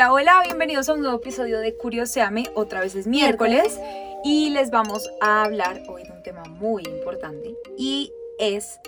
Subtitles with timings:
[0.00, 2.50] Hola, hola, bienvenidos a un nuevo episodio de Curioseame.
[2.54, 3.78] Otra vez es miércoles
[4.24, 8.80] y les vamos a hablar hoy de un tema muy importante y es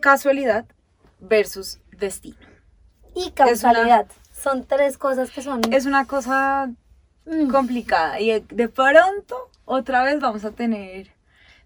[0.00, 0.64] casualidad
[1.18, 2.38] versus destino.
[3.16, 4.06] y causalidad.
[4.32, 5.60] Son tres cosas que son...
[5.72, 6.70] Es una cosa
[7.30, 7.50] Mm.
[7.50, 11.12] complicada y de pronto otra vez vamos a tener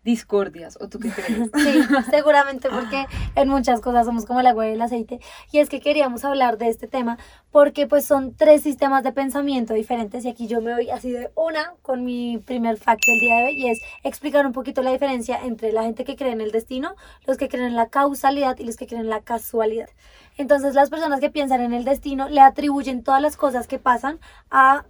[0.04, 0.78] discordias.
[0.80, 1.50] ¿O tú qué crees?
[1.54, 5.20] Sí, seguramente porque en muchas cosas somos como el agua y el aceite.
[5.50, 7.18] Y es que queríamos hablar de este tema
[7.50, 11.30] porque pues son tres sistemas de pensamiento diferentes y aquí yo me voy así de
[11.34, 14.92] una con mi primer fact del día de hoy y es explicar un poquito la
[14.92, 16.94] diferencia entre la gente que cree en el destino,
[17.26, 19.88] los que creen en la causalidad y los que creen en la casualidad.
[20.36, 24.18] Entonces las personas que piensan en el destino le atribuyen todas las cosas que pasan
[24.50, 24.84] a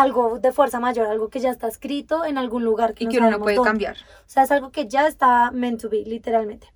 [0.00, 3.10] algo de fuerza mayor, algo que ya está escrito en algún lugar que y no
[3.10, 3.68] que uno no puede dónde.
[3.70, 3.96] cambiar.
[3.96, 6.72] O sea, es algo que ya está meant to be, literalmente.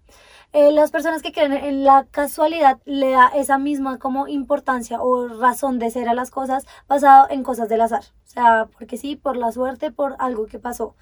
[0.53, 5.29] Eh, las personas que creen en la casualidad le da esa misma como importancia o
[5.29, 8.05] razón de ser a las cosas basado en cosas del azar.
[8.27, 10.95] O sea, porque sí, por la suerte, por algo que pasó.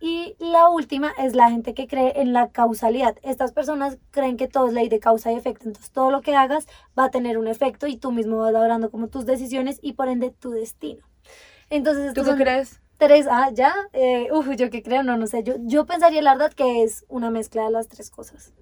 [0.00, 3.16] Y la última es la gente que cree en la causalidad.
[3.22, 5.66] Estas personas creen que todo es ley de causa y efecto.
[5.66, 6.66] Entonces todo lo que hagas
[6.98, 10.08] va a tener un efecto y tú mismo vas logrando como tus decisiones y por
[10.08, 11.02] ende tu destino.
[11.70, 12.80] Entonces, ¿Tú qué son crees?
[12.98, 13.74] Tres, ah, ya.
[13.92, 15.42] Eh, uf, yo qué creo, no, no sé.
[15.42, 18.52] Yo, yo pensaría, la verdad, que es una mezcla de las tres cosas.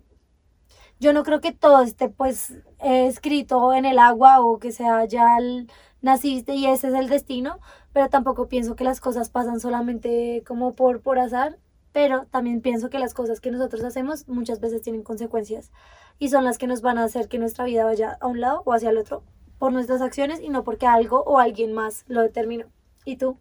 [1.00, 5.04] Yo no creo que todo esté, pues, eh, escrito en el agua o que sea
[5.04, 5.70] ya el-
[6.02, 7.58] naciste y ese es el destino,
[7.92, 11.58] pero tampoco pienso que las cosas pasan solamente como por, por azar,
[11.92, 15.70] pero también pienso que las cosas que nosotros hacemos muchas veces tienen consecuencias
[16.18, 18.62] y son las que nos van a hacer que nuestra vida vaya a un lado
[18.66, 19.22] o hacia el otro
[19.58, 22.66] por nuestras acciones y no porque algo o alguien más lo determinó.
[23.04, 23.38] ¿Y tú?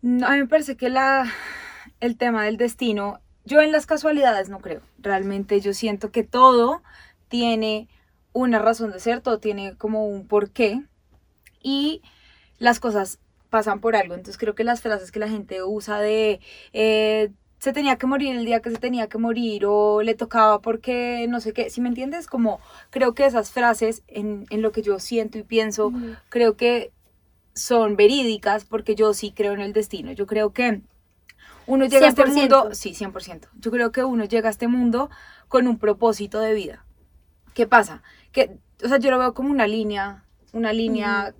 [0.00, 1.30] No, a mí me parece que la,
[2.00, 4.82] el tema del destino, yo en las casualidades no creo.
[4.98, 6.82] Realmente yo siento que todo
[7.28, 7.88] tiene
[8.32, 10.82] una razón de ser, todo tiene como un porqué
[11.62, 12.02] y
[12.58, 13.20] las cosas
[13.50, 14.14] pasan por algo.
[14.14, 16.40] Entonces creo que las frases que la gente usa de
[16.72, 20.60] eh, se tenía que morir el día que se tenía que morir o le tocaba
[20.60, 22.58] porque no sé qué, si me entiendes, como
[22.90, 25.92] creo que esas frases en, en lo que yo siento y pienso,
[26.28, 26.90] creo que
[27.54, 30.12] son verídicas porque yo sí creo en el destino.
[30.12, 30.80] Yo creo que
[31.66, 32.34] uno llega a este 100%.
[32.62, 33.48] mundo, sí, 100%.
[33.58, 35.10] Yo creo que uno llega a este mundo
[35.48, 36.84] con un propósito de vida.
[37.54, 38.02] ¿Qué pasa?
[38.32, 41.34] Que, o sea, yo lo veo como una línea, una línea,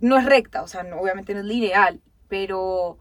[0.00, 2.98] no es recta, o sea, no- obviamente no es lineal, pero,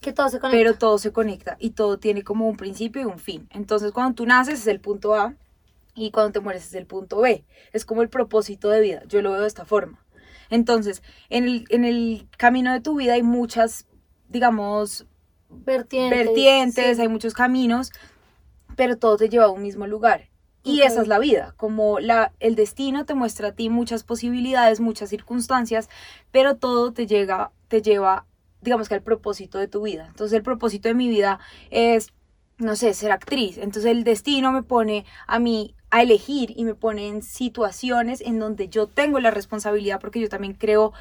[0.00, 0.58] Que todo se conecta.
[0.58, 3.48] pero todo se conecta y todo tiene como un principio y un fin.
[3.52, 5.34] Entonces, cuando tú naces es el punto A
[5.94, 7.44] y cuando te mueres es el punto B.
[7.72, 9.02] Es como el propósito de vida.
[9.06, 9.98] Yo lo veo de esta forma.
[10.50, 13.86] Entonces, en el, en el camino de tu vida hay muchas,
[14.28, 15.06] digamos,
[15.48, 16.26] vertientes.
[16.26, 17.02] vertientes, sí.
[17.02, 17.92] hay muchos caminos,
[18.76, 20.28] pero todo te lleva a un mismo lugar.
[20.62, 24.78] Y esa es la vida, como la, el destino te muestra a ti muchas posibilidades,
[24.78, 25.88] muchas circunstancias,
[26.30, 28.26] pero todo te llega, te lleva,
[28.60, 30.06] digamos que al propósito de tu vida.
[30.08, 31.40] Entonces el propósito de mi vida
[31.70, 32.08] es,
[32.58, 33.56] no sé, ser actriz.
[33.56, 38.38] Entonces el destino me pone a mí a elegir y me pone en situaciones en
[38.38, 40.92] donde yo tengo la responsabilidad, porque yo también creo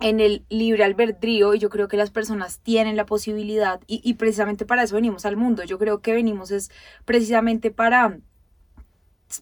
[0.00, 4.64] en el libre albedrío y yo creo que las personas tienen la posibilidad y, precisamente
[4.64, 5.64] para eso venimos al mundo.
[5.64, 6.70] Yo creo que venimos es
[7.04, 8.20] precisamente para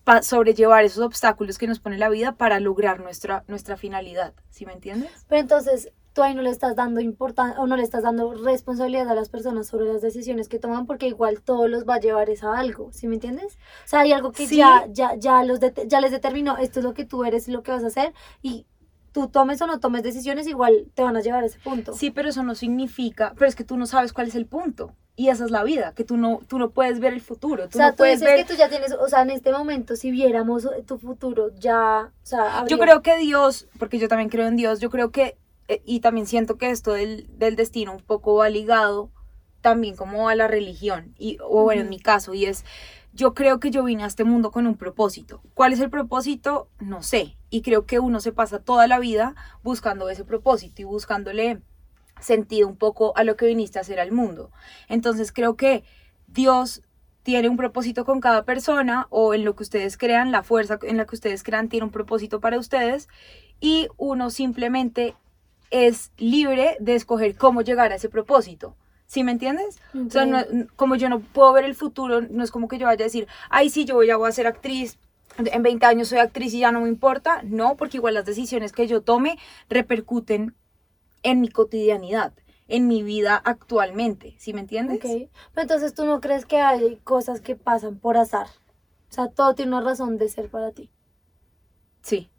[0.04, 4.34] pa- sobrellevar esos obstáculos que nos pone la vida para lograr nuestra, nuestra finalidad.
[4.50, 5.10] ¿Sí me entiendes?
[5.28, 9.06] Pero entonces tú ahí no le estás dando importancia o no le estás dando responsabilidad
[9.10, 12.30] a las personas sobre las decisiones que toman porque igual todo los va a llevar
[12.30, 13.58] es a algo, ¿sí me entiendes?
[13.84, 14.56] O sea, hay algo que Sí.
[14.56, 17.62] ya, ya, ya, los ya les determinó, esto es lo que tú eres y lo
[17.62, 18.64] que vas a hacer y
[19.12, 21.92] tú tomes o no tomes decisiones, igual te van a llevar a ese punto.
[21.92, 24.94] Sí, pero eso no significa, pero es que tú no sabes cuál es el punto.
[25.18, 27.64] Y esa es la vida, que tú no, tú no puedes ver el futuro.
[27.64, 29.30] o Tú sea, no tú puedes dices ver que tú ya tienes, o sea, en
[29.30, 33.98] este momento, si viéramos tu futuro, ya, o sea, Yo habría- creo que Dios, porque
[33.98, 35.38] yo también creo en Dios, yo creo que,
[35.84, 39.10] y también siento que esto del, del destino un poco va ligado
[39.60, 42.64] también como a la religión, y, o bueno, en mi caso, y es,
[43.12, 45.42] yo creo que yo vine a este mundo con un propósito.
[45.54, 46.68] ¿Cuál es el propósito?
[46.78, 47.36] No sé.
[47.50, 51.62] y creo que uno se pasa toda la vida buscando ese propósito y buscándole
[52.20, 54.50] sentido un poco a lo que viniste a hacer al mundo.
[54.88, 55.84] Entonces creo que
[56.26, 56.82] Dios
[57.22, 60.96] tiene un propósito con cada persona o en lo que ustedes crean, la fuerza en
[60.96, 63.08] la que ustedes crean tiene un propósito para ustedes
[63.60, 65.16] y uno simplemente
[65.70, 68.76] es libre de escoger cómo llegar a ese propósito.
[69.06, 69.78] ¿Sí me entiendes?
[69.94, 72.86] O sea, no- como yo no puedo ver el futuro, no es como que yo
[72.86, 74.98] vaya a decir, ay, sí, yo ya voy a ser actriz,
[75.38, 77.42] en 20 años soy actriz y ya no me importa.
[77.44, 80.54] No, porque igual las decisiones que yo tome repercuten
[81.22, 82.32] en mi cotidianidad,
[82.68, 84.34] en mi vida actualmente.
[84.38, 84.96] ¿Sí me entiendes?
[84.98, 85.28] Ok.
[85.54, 88.48] Pero entonces tú no crees que hay cosas que pasan por azar.
[89.08, 90.90] O sea, todo tiene una razón de ser para ti.
[92.02, 92.30] Sí,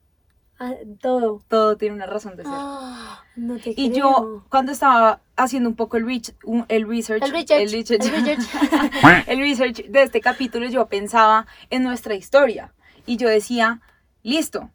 [0.60, 1.42] Ah, todo.
[1.48, 2.52] todo tiene una razón de ser.
[2.56, 3.94] Ah, no te Y creo.
[3.94, 8.06] yo, cuando estaba haciendo un poco el, reach- un- el research, El research, el research,
[8.06, 8.48] el research.
[9.28, 12.74] el research de este capítulo, yo pensaba en nuestra historia.
[13.06, 13.82] Y yo decía,
[14.24, 14.72] listo,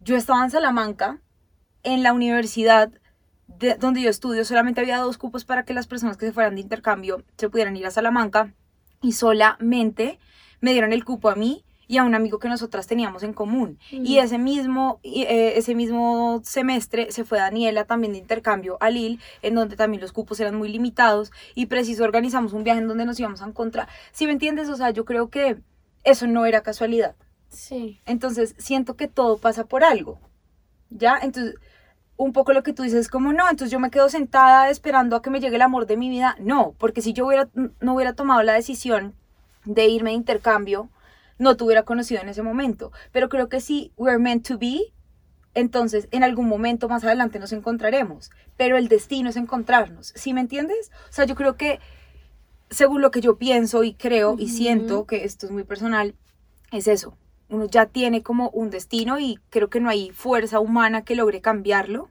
[0.00, 1.18] yo estaba en Salamanca,
[1.82, 2.90] en la universidad
[3.46, 6.54] de- donde yo estudio, solamente había dos cupos para que las personas que se fueran
[6.56, 8.52] de intercambio se pudieran ir a Salamanca.
[9.02, 10.18] Y solamente
[10.60, 13.76] me dieron el cupo a mí y a un amigo que nosotras teníamos en común.
[13.90, 19.18] Y ese mismo, eh, ese mismo semestre se fue Daniela también de intercambio a Lille,
[19.42, 23.06] en donde también los cupos eran muy limitados y preciso organizamos un viaje en donde
[23.06, 23.88] nos íbamos a encontrar.
[24.12, 25.58] Si me entiendes, o sea, yo creo que
[26.04, 27.16] eso no era casualidad.
[27.48, 28.00] Sí.
[28.06, 30.20] Entonces siento que todo pasa por algo.
[30.90, 31.18] ¿Ya?
[31.20, 31.56] Entonces,
[32.16, 35.16] un poco lo que tú dices es como, no, entonces yo me quedo sentada esperando
[35.16, 36.36] a que me llegue el amor de mi vida.
[36.38, 37.48] No, porque si yo hubiera,
[37.80, 39.16] no hubiera tomado la decisión
[39.64, 40.88] de irme de intercambio,
[41.40, 42.92] no te hubiera conocido en ese momento.
[43.12, 44.92] Pero creo que si we're meant to be,
[45.54, 48.30] entonces en algún momento más adelante nos encontraremos.
[48.58, 50.12] Pero el destino es encontrarnos.
[50.14, 50.92] ¿Sí me entiendes?
[51.08, 51.80] O sea, yo creo que
[52.68, 56.14] según lo que yo pienso y creo y siento, que esto es muy personal,
[56.72, 57.16] es eso.
[57.48, 61.40] Uno ya tiene como un destino y creo que no hay fuerza humana que logre
[61.40, 62.10] cambiarlo,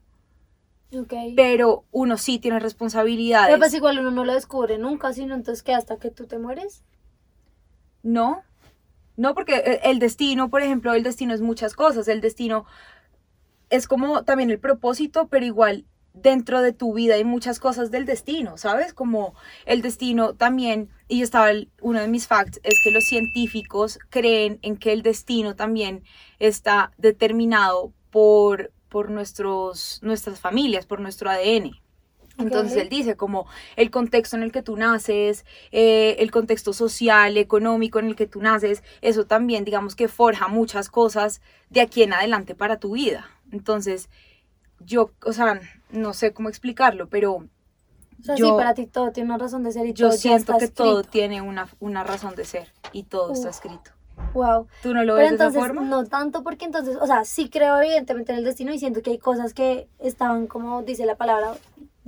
[0.92, 1.14] Ok.
[1.36, 3.48] pero uno sí tiene responsabilidades.
[3.48, 6.40] Pero pues igual uno no lo descubre nunca, sino entonces que hasta que tú te
[6.40, 6.84] mueres.
[8.04, 8.42] No,
[9.20, 12.08] no, porque e- el destino, por ejemplo, el destino es muchas cosas.
[12.08, 12.66] El destino
[13.70, 18.06] es como también el propósito, pero igual dentro de tu vida hay muchas cosas del
[18.06, 18.94] destino, ¿sabes?
[18.94, 19.36] Como
[19.66, 24.60] el destino también, y estaba el- uno de mis facts, es que los científicos creen
[24.64, 26.04] en que el destino también
[26.40, 31.72] está determinado por, por nuestros, nuestras familias, por nuestro ADN.
[32.40, 33.46] Entonces él dice como
[33.76, 38.28] el contexto en el que tú naces, eh, el contexto social, económico en el que
[38.28, 42.94] tú naces, eso también digamos que forja muchas cosas de aquí en adelante para tu
[42.94, 43.30] vida.
[43.52, 44.10] Entonces
[44.80, 45.60] yo, o sea,
[45.92, 47.34] no sé cómo explicarlo, pero
[48.22, 50.16] O sea, Yo- sí, para ti todo tiene una razón de ser y yo todo
[50.16, 53.92] ya siento está que todo tiene una, una razón de ser y todo está escrito.
[54.34, 54.68] Wow.
[54.84, 55.82] ¿Tú no lo Pero ves de esa entonces, forma?
[55.90, 59.12] no tanto porque entonces, o sea, sí creo evidentemente en el destino y siento que
[59.12, 61.54] hay cosas que estaban, como dice la palabra,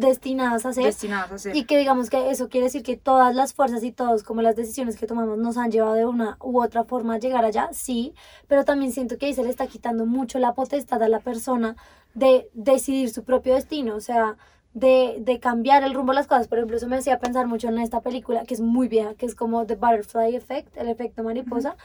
[0.01, 0.86] destinadas a ser.
[0.86, 1.56] Destinadas a ser.
[1.56, 4.56] Y que digamos que eso quiere decir que todas las fuerzas y todos como las
[4.56, 8.13] decisiones que tomamos nos han llevado de una u otra forma a llegar allá, sí,
[8.48, 11.75] pero también siento que ahí se le está quitando mucho la potestad a la persona
[12.13, 14.36] de decidir su propio destino, o sea,
[14.74, 16.48] de, de cambiar el rumbo de las cosas.
[16.48, 19.25] Por ejemplo, eso me hacía pensar mucho en esta película que es muy vieja, que
[19.25, 21.75] es como The Butterfly Effect, el efecto mariposa,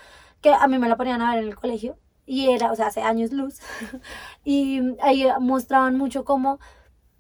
[0.41, 1.97] que a mí me la ponían a ver en el colegio
[2.27, 3.61] y era, o sea, hace años luz,
[4.45, 6.59] y ahí mostraban mucho cómo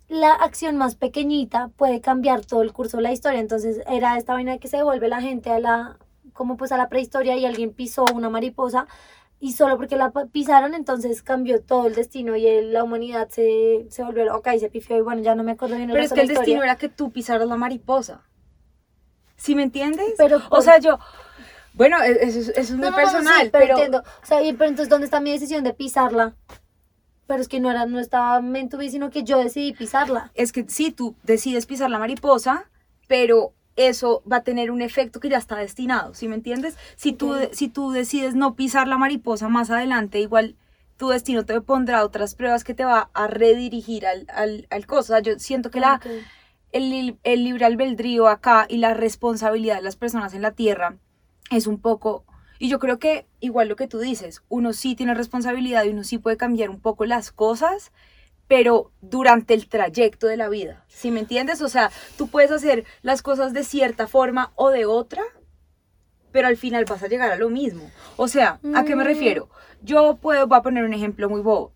[0.09, 3.41] la acción más pequeñita puede cambiar todo el curso de la historia.
[3.41, 5.99] Entonces era esta vaina que se devuelve la gente a la,
[6.33, 8.87] como pues a la prehistoria y alguien pisó una mariposa
[9.39, 13.87] y solo porque la pisaron entonces cambió todo el destino y el- la humanidad se,
[13.91, 16.05] se volvió loca y se pifió y bueno, ya no me acuerdo bien el Pero
[16.05, 18.23] es que el destino era que tú pisaras la mariposa.
[19.37, 20.15] ¿Sí me entiendes?
[20.17, 20.99] Pero o sea, yo...
[21.75, 23.75] Bueno, e- eso, es- eso es muy No, no, no, personal, sí, pero, pero...
[23.75, 24.03] entiendo.
[24.23, 26.35] O sea, y- pero entonces, ¿dónde está mi decisión de pisarla?
[27.27, 30.31] Pero es que no era, no estaba meant to be, sino que yo decidí pisarla.
[30.35, 32.71] es que sí, tú decides pisar la mariposa,
[33.09, 36.77] pero eso va a tener un efecto que ya está destinado, ¿sí me entiendes?
[36.97, 40.57] Si, tú, si tú decides no pisar la mariposa más adelante, igual
[40.97, 45.01] tu destino te pondrá otras pruebas que te va a redirigir al, al, al cosa.
[45.01, 46.01] O sea, yo siento que la,
[46.73, 50.97] el, el libre albedrío acá y la responsabilidad de las personas en la tierra
[51.51, 52.25] es un poco...
[52.59, 56.05] Y yo creo que igual lo que tú dices, uno sí tiene responsabilidad y uno
[56.05, 57.93] sí puede cambiar un poco las cosas,
[58.49, 61.61] pero durante el trayecto de la vida, ¿sí me entiendes?
[61.63, 65.23] O sea, tú puedes hacer las cosas de cierta forma o de otra,
[66.33, 67.91] pero al final vas a llegar a lo mismo.
[68.17, 69.07] O sea, ¿a qué me Mm.
[69.07, 69.49] refiero?
[69.83, 71.73] Yo puedo, voy a poner un ejemplo muy bobo.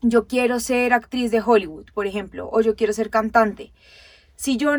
[0.00, 3.72] Yo quiero ser actriz de Hollywood, por ejemplo, o yo quiero ser cantante.
[4.36, 4.72] Si yo,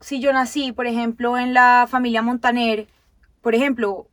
[0.00, 2.86] si yo nací, por ejemplo, en la familia Montaner,
[3.42, 4.08] por ejemplo,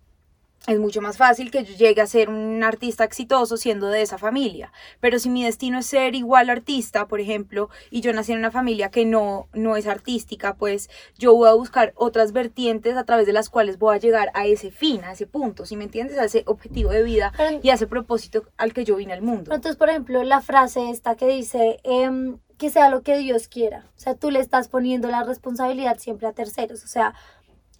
[0.65, 4.17] es mucho más fácil que yo llegue a ser un artista exitoso siendo de esa
[4.17, 4.71] familia.
[5.01, 8.51] Pero si mi destino es ser igual artista, por ejemplo, y yo nací en una
[8.51, 13.25] familia que no, no es artística, pues yo voy a buscar otras vertientes a través
[13.25, 16.17] de las cuales voy a llegar a ese fin, a ese punto, si me entiendes,
[16.17, 19.21] a ese objetivo de vida Pero- y a ese propósito al que yo vine al
[19.21, 19.53] mundo.
[19.53, 23.89] Entonces, por ejemplo, la frase esta que dice em, que sea lo que Dios quiera.
[23.97, 26.83] O sea, tú le estás poniendo la responsabilidad siempre a terceros.
[26.85, 27.13] O sea,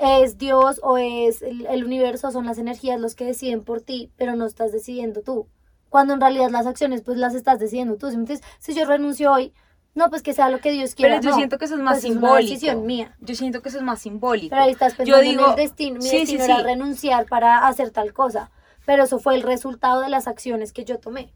[0.04, 4.36] es Dios o es el, universo, son las energías los que deciden por ti, pero
[4.36, 5.48] no estás decidiendo tú.
[5.90, 8.10] Cuando en realidad las acciones, pues las estás decidiendo tú.
[8.10, 8.48] ¿sí me entiendes?
[8.60, 9.54] si yo renuncio hoy,
[9.96, 11.16] no, pues que sea lo que Dios quiera.
[11.16, 12.36] Pero yo no, siento que eso es más pues simbólico.
[12.36, 13.16] Es una decisión mía.
[13.20, 14.50] Yo siento que eso es más simbólico.
[14.50, 15.96] Pero ahí estás yo pensando digo, en el destino.
[15.98, 16.64] Mi sí, destino sí, era sí.
[16.64, 18.50] renunciar para hacer tal cosa.
[18.86, 21.32] Pero eso fue el resultado de las acciones que yo tomé.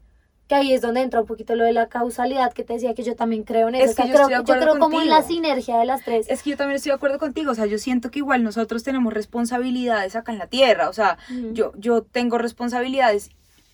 [0.48, 3.02] Que ahí es donde entra un poquito lo de la causalidad que te decía que
[3.02, 3.84] yo también creo en eso.
[3.84, 5.78] Es O sea, que yo creo, estoy de yo acuerdo creo como en la sinergia
[5.78, 6.26] de las tres.
[6.28, 8.82] Es que yo también estoy de acuerdo contigo, o sea, yo siento que igual nosotros
[8.82, 11.18] tenemos responsabilidades acá en la tierra, o sea,
[11.52, 13.30] yo, yo tengo responsabilidades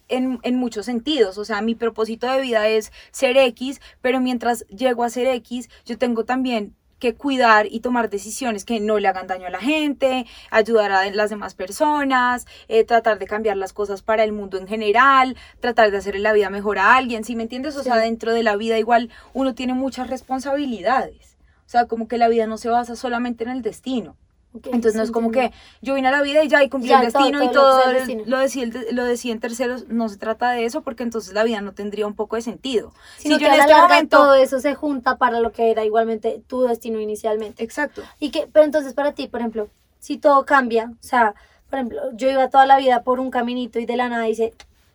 [0.09, 4.66] en, en muchos sentidos, o sea, mi propósito de vida es ser X, pero mientras
[4.66, 9.08] llego a ser X, yo tengo también que cuidar y tomar decisiones que no le
[9.08, 13.75] hagan daño a la gente, ayudar a las demás personas, eh, tratar de cambiar las
[13.75, 17.37] cosas para el mundo en general, tratar de hacerle la vida mejor a alguien, ¿sí
[17.37, 17.76] me entiendes?
[17.76, 21.37] O sea, dentro de la vida igual uno tiene muchas responsabilidades.
[21.66, 24.16] O sea, como que la vida no se basa solamente en el destino.
[24.54, 27.00] Entonces no es como que yo vine a la vida y ya y cumplí Ya,
[27.02, 29.88] el todo- destino y todo lo que lo lo deciden terceros.
[29.88, 32.92] No se trata de eso porque entonces la vida no tendría un poco de sentido.
[33.18, 34.16] Sino si que yo a en este momento...
[34.18, 37.62] todo eso se junta para lo que era igualmente tu destino inicialmente.
[37.64, 38.02] Exacto.
[38.20, 39.68] Y que, pero entonces para ti, por ejemplo,
[39.99, 41.34] si todo cambia, o sea,
[41.68, 44.52] por ejemplo, yo iba toda la vida por un caminito y de la nada dice,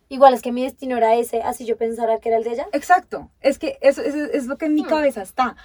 [0.08, 2.66] igual es que mi destino era ese, así yo pensara que era el de ella.
[2.72, 3.28] Exacto.
[3.42, 4.88] Es que eso, eso es lo que en mi Hmm.
[4.88, 5.56] cabeza está.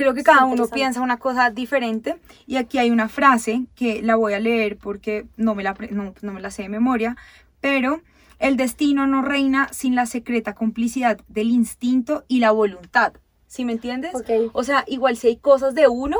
[0.00, 4.16] Creo que cada uno piensa una cosa diferente y aquí hay una frase que la
[4.16, 7.16] voy a leer porque no me la, no, no me la sé de memoria,
[7.60, 8.00] pero
[8.38, 13.12] el destino no reina sin la secreta complicidad del instinto y la voluntad.
[13.46, 14.14] ¿Sí me entiendes?
[14.14, 14.50] Ok.
[14.54, 16.16] O sea, igual si hay cosas de uno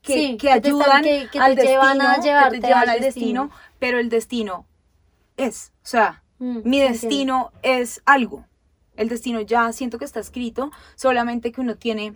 [0.00, 1.80] que, Sí, que ayudan que- que al destino,
[2.50, 4.66] que te llevan al destino, pero el destino
[5.36, 6.88] es, o sea, Mm, mi entiendo.
[6.92, 8.44] destino es algo.
[8.96, 12.14] El destino ya siento que está escrito, solamente que uno tiene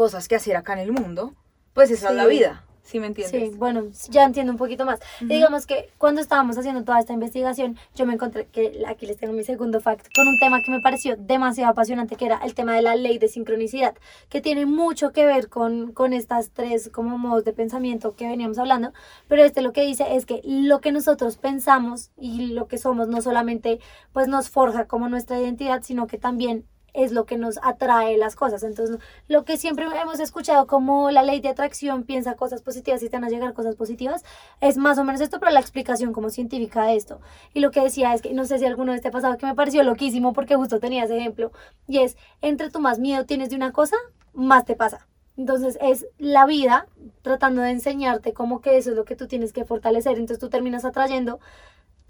[0.00, 1.34] cosas que hacer acá en el mundo,
[1.74, 2.30] pues esa es la Sí.
[2.30, 3.50] vida, ¿sí me entiendes?
[3.50, 4.98] Sí, bueno, ya entiendo un poquito más.
[5.20, 9.18] Y digamos que cuando estábamos haciendo toda esta investigación, yo me encontré que aquí les
[9.18, 12.54] tengo mi segundo fact con un tema que me pareció demasiado apasionante, que era el
[12.54, 13.94] tema de la ley de sincronicidad,
[14.30, 18.56] que tiene mucho que ver con, con estas tres como modos de pensamiento que veníamos
[18.56, 18.94] hablando,
[19.28, 23.06] pero este lo que dice es que lo que nosotros pensamos y lo que somos
[23.08, 23.80] no solamente
[24.14, 28.36] pues nos forja como nuestra identidad, sino que también es lo que nos atrae las
[28.36, 28.62] cosas.
[28.62, 33.08] Entonces, lo que siempre hemos escuchado como la ley de atracción piensa cosas positivas y
[33.08, 34.24] te van a llegar cosas positivas,
[34.60, 37.20] es más o menos esto, pero la explicación como científica de esto.
[37.54, 39.54] Y lo que decía es que, no sé si alguno de este pasado que me
[39.54, 41.52] pareció loquísimo porque justo tenía ese ejemplo,
[41.86, 43.96] y es, entre tú más miedo tienes de una cosa,
[44.32, 45.06] más te pasa.
[45.36, 46.86] Entonces es la vida
[47.22, 50.12] tratando de enseñarte como que eso es lo que tú tienes que fortalecer.
[50.12, 51.40] Entonces tú terminas atrayendo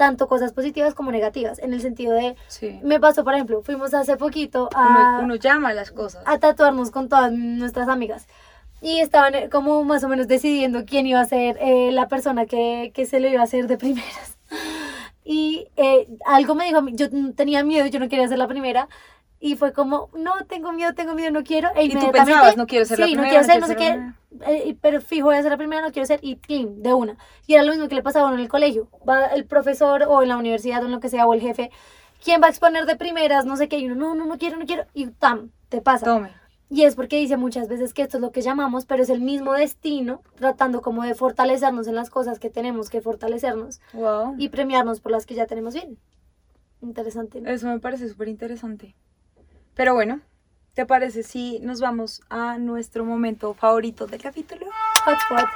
[0.00, 2.80] tanto cosas positivas como negativas, en el sentido de, Sí.
[2.83, 6.23] me pasó, por ejemplo, fuimos hace poquito Uno, a, uno llama las cosas.
[6.25, 8.26] a tatuarnos con todas nuestras amigas.
[8.80, 12.47] Y estaban eh, como más o menos decidiendo quién iba a ser eh, la persona
[12.47, 14.38] que, que se lo iba a hacer de primeras.
[15.23, 18.88] Y eh, algo me dijo, yo tenía miedo, yo no quería ser la primera.
[19.42, 21.70] Y fue como, no, tengo miedo, tengo miedo, no quiero.
[21.75, 23.66] E Y tú pensabas, no quiero ser la sí, primera, no quiero no ser, no
[23.68, 24.44] sé quiero qué.
[24.44, 26.20] ser eh, pero fijo, voy a ser la primera, no quiero ser.
[26.23, 27.16] Y plim, de una.
[27.47, 28.88] Y era lo mismo que le pasaba a uno en el colegio.
[29.09, 31.70] Va el profesor o en la universidad o en lo que sea, o el jefe.
[32.23, 33.47] ¿Quién va a exponer de primeras?
[33.47, 33.78] No sé qué.
[33.78, 34.85] Y uno, no, no, no quiero, no quiero.
[34.92, 36.04] Y tam, te pasa.
[36.04, 36.30] Tome.
[36.68, 39.20] Y es porque dice muchas veces que esto es lo que llamamos, pero es el
[39.23, 44.37] mismo destino, tratando como de fortalecernos en las cosas que tenemos que fortalecernos Wow.
[44.38, 45.99] y premiarnos por las que ya tenemos bien.
[46.80, 47.40] Interesante.
[47.40, 47.50] ¿no?
[47.50, 48.94] Eso me parece súper interesante.
[49.75, 50.21] Pero bueno,
[50.75, 54.67] ¿te parece si nos vamos a nuestro momento favorito del capítulo?
[55.05, 55.49] Hotspot.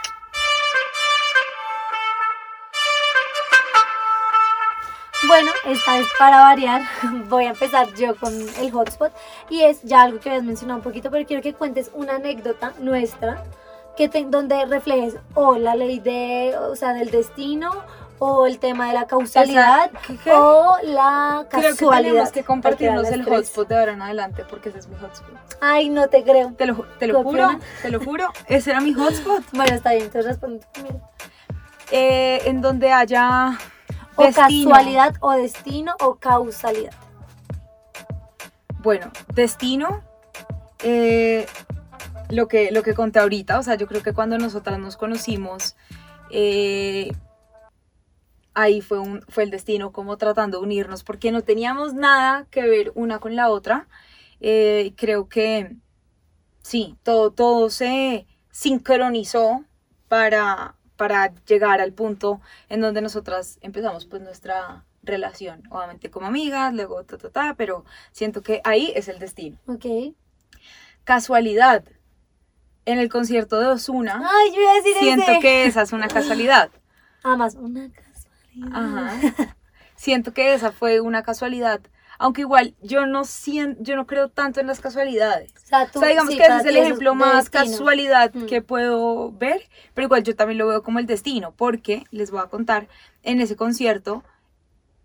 [5.27, 6.83] Bueno, esta vez para variar,
[7.29, 9.13] voy a empezar yo con el hotspot
[9.49, 12.75] y es ya algo que habías mencionado un poquito, pero quiero que cuentes una anécdota
[12.79, 13.43] nuestra
[13.97, 17.71] que te- donde reflejes o la ley de, o sea, del destino
[18.19, 19.91] o el tema de la causalidad
[20.33, 22.11] o la Creo que casualidad.
[22.11, 25.35] tenemos que compartirnos el hotspot de ahora en adelante porque ese es mi hotspot.
[25.61, 26.53] Ay, no te creo.
[26.57, 28.29] Te lo, te lo ¿Qué juro, te lo juro.
[28.47, 29.43] Ese era mi hotspot.
[29.53, 30.39] Bueno, está bien, entonces
[30.73, 31.01] primero.
[31.91, 33.59] Eh, en donde haya
[34.17, 34.71] O destino.
[34.71, 36.93] casualidad o destino o causalidad.
[38.83, 40.03] Bueno, destino.
[40.83, 41.47] eh,
[42.31, 45.77] lo, que, lo que conté ahorita, o sea, yo creo que cuando nosotras nos conocimos,
[46.31, 47.13] eh,
[48.55, 52.63] ahí fue, un, fue el destino como tratando de unirnos porque no teníamos nada que
[52.63, 53.89] ver una con la otra.
[54.41, 55.77] Eh, creo que
[56.63, 59.65] sí, todo, todo se sincronizó
[60.09, 66.73] para, para llegar al punto en donde nosotras empezamos pues nuestra relación, obviamente como amigas,
[66.73, 69.59] luego ta, ta, ta, pero siento que ahí es el destino.
[69.67, 70.15] Ok.
[71.05, 71.85] Casualidad.
[72.87, 75.41] En el concierto de Osuna, Ay, yo iba a decir siento ese.
[75.41, 76.71] que esa es una casualidad.
[77.23, 77.91] Además, una
[78.73, 79.11] Ajá.
[79.97, 81.81] Siento que esa fue una casualidad.
[82.19, 85.53] Aunque igual yo no siento, yo no creo tanto en las casualidades.
[85.65, 87.65] O sea, tú, o sea, digamos sí, que ese es el ejemplo más destino.
[87.73, 88.47] casualidad Mm.
[88.47, 89.63] que puedo ver,
[89.95, 92.87] pero igual yo también lo veo como el destino, porque les voy a contar,
[93.25, 94.23] en ese concierto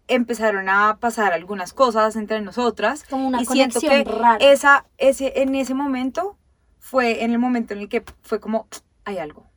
[0.08, 4.38] empezaron a pasar algunas cosas entre nosotras Como una y siento que rara.
[4.39, 6.36] esa ese en ese momento
[6.79, 8.68] fue en el momento en el que fue como
[9.06, 9.48] hay algo,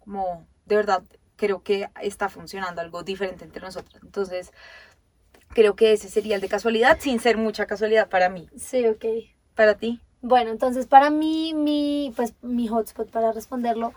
[0.00, 1.02] como de verdad
[1.42, 4.00] creo que está funcionando algo diferente entre nosotras.
[4.02, 4.52] Entonces,
[5.48, 8.48] creo que ese sería el de casualidad sin ser mucha casualidad para mí.
[8.56, 9.04] Sí, ok.
[9.54, 10.00] Para ti.
[10.22, 13.92] Bueno, entonces para mí, mi, pues, mi hotspot para responderlo,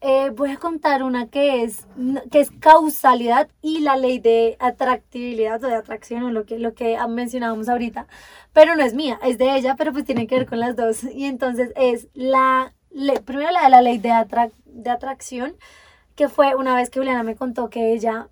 [0.00, 1.86] eh, voy a contar una que es,
[2.30, 6.74] que es causalidad y la ley de atractibilidad o de atracción o lo que, lo
[6.74, 8.06] que mencionábamos ahorita,
[8.52, 11.04] pero no es mía, es de ella, pero pues tiene que ver con las dos.
[11.04, 15.56] Y entonces es la, le- primero la de la ley de, atrac- de atracción,
[16.18, 18.28] que fue una vez que Juliana me contó que ella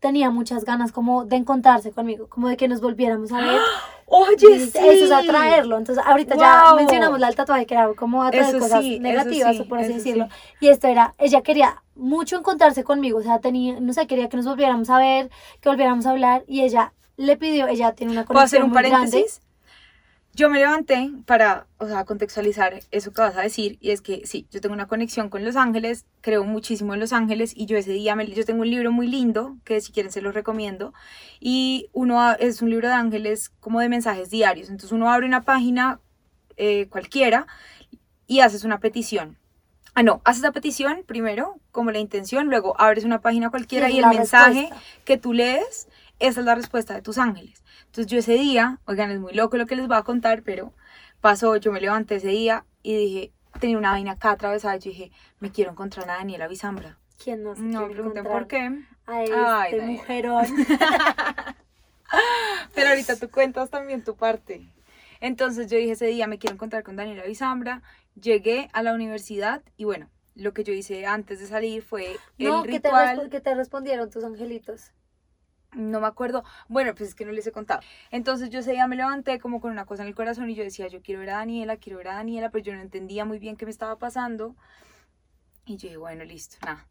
[0.00, 3.58] tenía muchas ganas como de encontrarse conmigo, como de que nos volviéramos a ver.
[4.04, 5.78] Oye, Eso es atraerlo.
[5.78, 9.62] Entonces, ahorita ya mencionamos la tatuaje, que era como atraer Eso cosas sí, negativas, sí,
[9.62, 10.28] por así decirlo.
[10.60, 14.36] Y esto era, ella quería mucho encontrarse conmigo, o sea, tenía, no sé, quería que
[14.36, 15.30] nos volviéramos a ver,
[15.62, 18.90] que volviéramos a hablar, y ella le pidió, ella tiene una ¿Puedo hacer conexión un
[18.90, 19.26] muy grande.
[20.32, 24.22] Yo me levanté para, o sea, contextualizar eso que vas a decir, y es que
[24.26, 27.76] sí, yo tengo una conexión con Los Ángeles, creo muchísimo en Los Ángeles, y yo
[27.76, 30.94] ese día, me, yo tengo un libro muy lindo, que si quieren se los recomiendo,
[31.40, 35.42] y uno es un libro de ángeles como de mensajes diarios, entonces uno abre una
[35.42, 36.00] página
[36.56, 37.46] eh, cualquiera
[38.26, 39.36] y haces una petición.
[39.94, 43.98] Ah, no, haces la petición primero, como la intención, luego abres una página cualquiera Y
[43.98, 44.76] el mensaje respuesta.
[45.04, 45.88] que tú lees,
[46.20, 47.62] esa es la respuesta de tus ángeles.
[47.86, 50.72] Entonces yo ese día, oigan, es muy loco lo que les voy a contar, pero
[51.20, 55.10] pasó, yo me levanté ese día y dije, tenía una vaina acá atravesada, yo dije,
[55.40, 56.96] me quiero encontrar a Daniela Bisambra.
[57.22, 58.70] ¿Quién no se No me encontrar por qué,
[59.06, 60.46] A este Ay, mujerón.
[62.74, 64.66] pero ahorita tú cuentas también tu parte.
[65.20, 67.82] Entonces yo dije ese día, me quiero encontrar con Daniela Bisambra,
[68.20, 72.48] llegué a la universidad y bueno, lo que yo hice antes de salir fue el
[72.48, 73.18] no, que te, ritual.
[73.18, 74.92] respo- que te respondieron tus angelitos.
[75.72, 76.42] No me acuerdo.
[76.68, 77.80] Bueno, pues es que no les he contado.
[78.10, 80.64] Entonces yo ese día me levanté como con una cosa en el corazón y yo
[80.64, 83.38] decía, yo quiero ver a Daniela, quiero ver a Daniela, pero yo no entendía muy
[83.38, 84.56] bien qué me estaba pasando.
[85.64, 86.86] Y yo dije, bueno, listo, nada.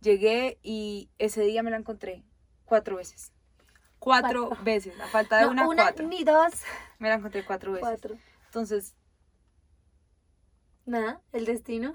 [0.00, 2.22] Llegué y ese día me la encontré
[2.64, 3.32] cuatro veces.
[3.98, 4.64] Cuatro, Cuatro.
[4.64, 6.06] veces, a falta de No, una, una cuatro.
[6.08, 6.52] ni dos,
[6.98, 7.88] Me la encontré cuatro veces.
[7.88, 8.16] cuatro.
[8.46, 8.94] Entonces,
[10.84, 11.94] Nada, el destino.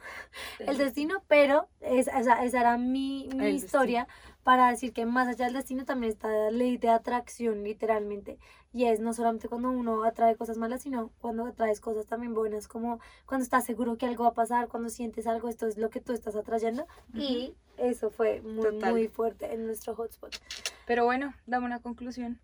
[0.60, 4.08] el destino, pero es- esa, esa era mi, mi historia
[4.47, 8.39] para decir que más allá del destino también está la ley de atracción, literalmente.
[8.71, 12.69] Y es no solamente cuando uno atrae cosas malas, sino cuando atraes cosas también buenas,
[12.69, 15.89] como cuando estás seguro que algo va a pasar, cuando sientes algo, esto es lo
[15.89, 16.88] que tú estás atrayendo.
[17.13, 20.33] Y eso fue muy, muy fuerte en nuestro hotspot.
[20.86, 22.39] pero bueno, dame una conclusión.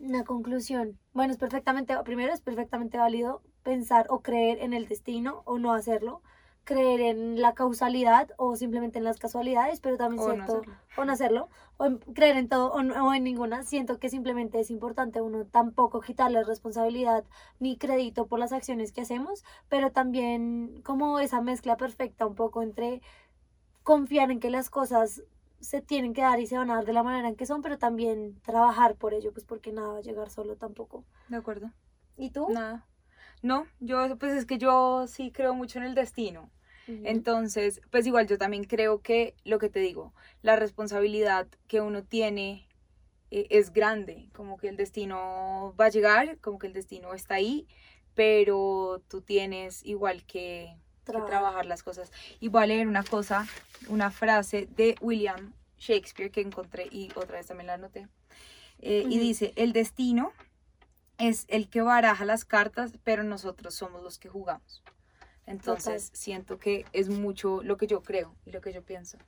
[0.00, 0.96] Una conclusión.
[1.12, 5.72] Bueno, es perfectamente, primero es perfectamente válido pensar o creer en el destino o no
[5.72, 6.22] hacerlo,
[6.68, 10.74] creer en la causalidad o simplemente en las casualidades, pero también O no cierto, hacerlo.
[10.98, 13.62] o no hacerlo, o en- creer en todo o, no- o en ninguna.
[13.62, 17.24] Siento que simplemente es importante uno tampoco quitarle responsabilidad
[17.58, 22.60] ni crédito por las acciones que hacemos, pero también como esa mezcla perfecta un poco
[22.62, 23.00] entre
[23.82, 25.22] confiar en que las cosas
[25.60, 27.62] se tienen que dar y se van a dar de la manera en que son,
[27.62, 31.04] pero también trabajar por ello, pues porque nada va a llegar solo tampoco.
[31.28, 31.70] De acuerdo.
[32.16, 32.46] ¿Y tú?
[32.50, 32.84] Nada.
[33.42, 36.50] No, yo, pues es que yo sí creo mucho en el destino.
[36.88, 42.02] Entonces, pues igual yo también creo que lo que te digo, la responsabilidad que uno
[42.02, 42.66] tiene
[43.30, 47.34] eh, es grande, como que el destino va a llegar, como que el destino está
[47.34, 47.66] ahí,
[48.14, 50.74] pero tú tienes igual que,
[51.04, 51.66] que Trabajar.
[51.66, 52.10] las cosas.
[52.40, 53.46] Y voy a leer una cosa,
[53.88, 58.08] una frase de William Shakespeare que encontré y otra vez también la anoté.
[58.80, 60.32] Eh, Y dice, el destino
[61.18, 64.82] es el que baraja las cartas, pero nosotros somos los que jugamos.
[65.48, 69.18] Entonces, siento que es mucho lo que yo creo y lo que yo pienso.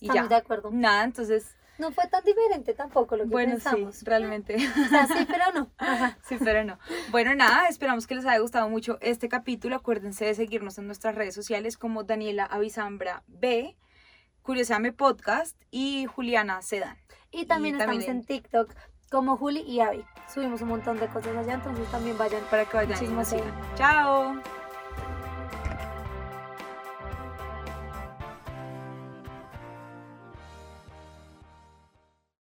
[0.00, 0.36] Y Estamos ya.
[0.36, 0.70] de acuerdo.
[0.72, 3.96] Nada, entonces, No fue tan diferente tampoco lo que bueno, pensamos.
[3.96, 4.56] sí, realmente.
[4.56, 5.70] O sea, sí, pero no.
[5.78, 6.18] Ajá.
[6.28, 6.78] Sí, pero no.
[7.10, 9.76] Bueno, nada, esperamos que les haya gustado mucho este capítulo.
[9.76, 13.76] Acuérdense de seguirnos en nuestras redes sociales como Daniela Avisambra B,
[14.42, 16.96] Curiosame Podcast y Juliana Sedan.
[17.30, 18.74] Y también Y estamos también en TikTok
[19.10, 20.04] como Juli y Avi.
[20.32, 23.74] Subimos un montón de cosas allá, entonces también vayan Para que vayan y sigan.
[23.76, 24.55] Chao.